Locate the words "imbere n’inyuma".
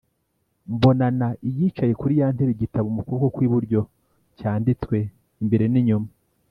5.43-6.09